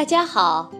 [0.00, 0.72] 大家好，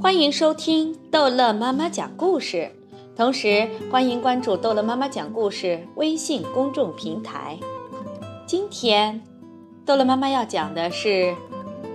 [0.00, 2.70] 欢迎收听逗乐妈妈讲故事，
[3.16, 7.58] 同时欢迎关注逗乐妈妈讲故事微信公众平台。
[8.46, 9.20] 今天，
[9.84, 11.34] 逗乐妈妈要讲的是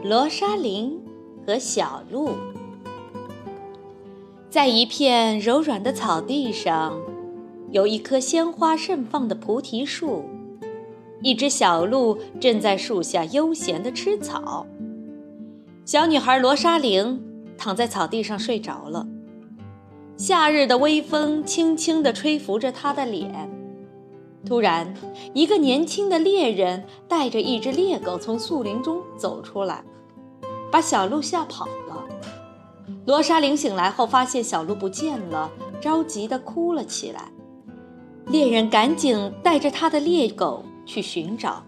[0.04, 1.02] 罗莎琳
[1.48, 2.32] 和小鹿。
[4.50, 7.00] 在一片柔软的草地上，
[7.72, 10.26] 有一棵鲜花盛放的菩提树，
[11.22, 14.68] 一只小鹿正在树下悠闲地吃草。
[15.86, 17.22] 小女孩罗莎琳
[17.60, 19.06] 躺在草地上睡着了，
[20.18, 23.48] 夏日的微风轻轻地吹拂着她的脸。
[24.48, 24.92] 突然，
[25.36, 29.84] 一个年轻的猎人带着一只猎狗从树林中走出来，
[30.72, 32.04] 把小鹿吓跑了。
[33.06, 37.32] 罗莎琳醒来后发现小鹿不见了，着急地哭了起来。
[38.26, 41.64] 猎人赶紧带着他的猎狗去寻找。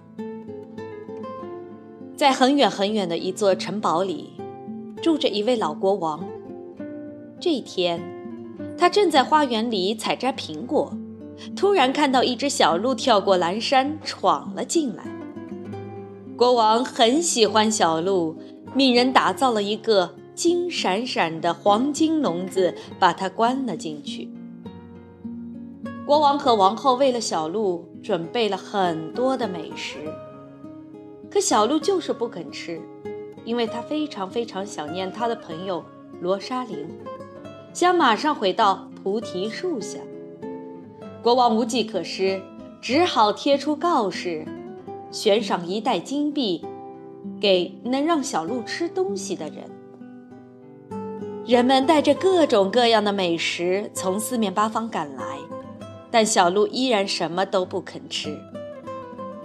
[2.18, 4.32] 在很远很远的一座城堡里，
[5.04, 6.26] 住着一位老国王。
[7.40, 8.02] 这天，
[8.76, 10.92] 他正在花园里采摘苹果，
[11.56, 15.04] 突然看到一只小鹿跳过栏山闯了进来。
[16.36, 18.36] 国王很喜欢小鹿，
[18.74, 24.28] 命人打造了一个金闪闪的黄金笼子，把它关了进去。
[26.04, 29.98] 国王和王后为了小鹿准备了很多的美食。
[31.30, 32.82] 可小鹿就是不肯吃，
[33.44, 35.84] 因为它非常非常想念它的朋友
[36.22, 36.88] 罗莎琳，
[37.74, 40.00] 想马上回到菩提树下。
[41.22, 42.42] 国王无计可施，
[42.82, 44.46] 只好贴出告示，
[45.12, 46.66] 悬赏一袋金币
[47.42, 49.66] 给能让小鹿吃东西的人。
[51.46, 55.24] 人们带着各种各样的美食从四面八方赶来，
[56.10, 58.38] 但小鹿依然什么都不肯吃。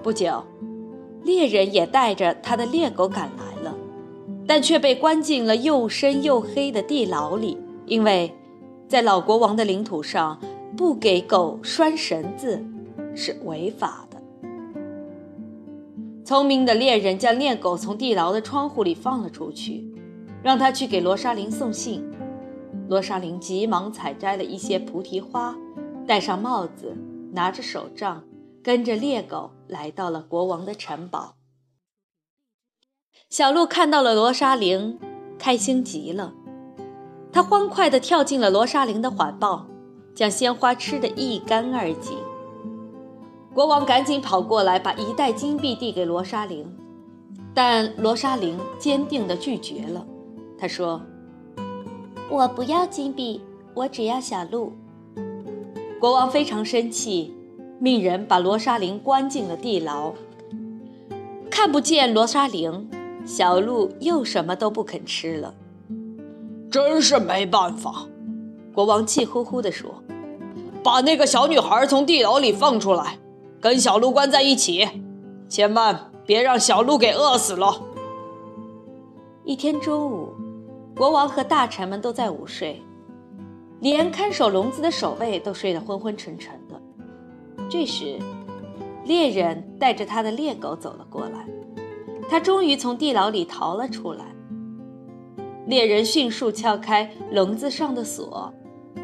[0.03, 0.43] 不久。
[1.25, 3.75] 猎人也带着他的猎狗赶来了，
[4.47, 7.57] 但却被关进了又深又黑的地牢里，
[7.87, 8.35] 因为，
[8.89, 10.41] 在老国王的领土上，
[10.77, 12.65] 不给狗拴绳子
[13.15, 14.21] 是违法的。
[16.25, 19.87] 聪明的猎人将猎狗从地牢的窗户里放了出去，
[20.43, 22.05] 让他去给罗莎琳送信。
[22.89, 25.57] 罗莎琳急忙采摘了一些菩提花，
[26.07, 26.97] 戴上帽子，
[27.33, 28.23] 拿着手杖。
[28.63, 31.35] 跟着猎狗来到了国王的城堡。
[33.29, 34.99] 小鹿看到了罗莎琳，
[35.39, 36.33] 开心极了，
[37.33, 39.67] 它欢快地跳进了罗莎琳的怀抱，
[40.15, 42.17] 将鲜花吃得一干二净。
[43.53, 46.67] 国王赶紧跑过来，把一袋金币递给罗莎琳，
[47.53, 50.07] 但罗莎琳坚定地拒绝了。
[50.57, 51.03] 他说
[52.31, 53.43] ：“我不要金币，
[53.75, 54.73] 我只要小鹿。”
[56.01, 57.35] 国王非常生气。
[57.83, 60.13] 命人把罗莎琳关进了地牢。
[61.51, 62.89] 看不见罗莎琳，
[63.27, 65.53] 小鹿又什么都不肯吃了。
[66.71, 68.07] 真是没办法，
[68.73, 70.01] 国王气呼呼地说
[70.85, 73.19] ：“把那个小女孩从地牢里放出来，
[73.61, 74.89] 跟小鹿关在一起，
[75.49, 77.83] 千万别让小鹿给饿死了。”
[79.43, 80.29] 一天中午，
[80.95, 82.81] 国王和大臣们都在午睡，
[83.81, 86.62] 连看守笼子的守卫都睡得昏昏沉沉的。
[87.69, 88.19] 这时，
[89.05, 91.47] 猎人带着他的猎狗走了过来，
[92.29, 94.27] 他终于从地牢里逃了出来。
[95.67, 98.53] 猎人迅速撬开笼子上的锁，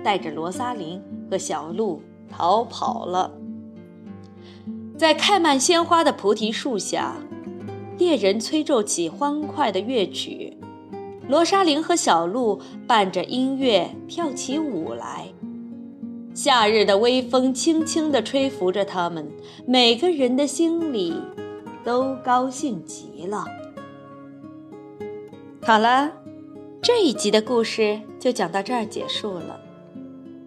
[0.02, 3.32] 带着罗莎琳和小鹿逃跑了。
[4.96, 7.16] 在开满鲜花的菩提树下，
[7.96, 10.56] 猎人吹奏起欢快的乐曲，
[11.28, 15.28] 罗莎琳和小鹿伴着音乐跳起舞来。
[16.38, 19.28] 夏日的微风轻轻地吹拂着他们，
[19.66, 21.12] 每个人的心里
[21.82, 23.44] 都高兴极了。
[25.60, 26.12] 好了，
[26.80, 29.58] 这一集的故事就讲到这儿结束了。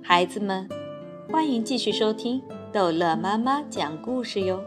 [0.01, 0.65] 孩子们，
[1.29, 2.41] 欢迎继续收听
[2.71, 4.63] 逗乐妈妈讲故事哟。